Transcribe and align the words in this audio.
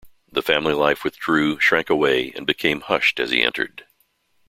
The 0.31 0.41
family 0.41 0.73
life 0.73 1.03
withdrew, 1.03 1.59
shrank 1.59 1.87
away, 1.91 2.31
and 2.31 2.47
became 2.47 2.81
hushed 2.81 3.19
as 3.19 3.29
he 3.29 3.43
entered. 3.43 3.85